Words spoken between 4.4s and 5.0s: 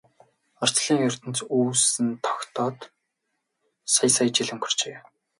өнгөрчээ.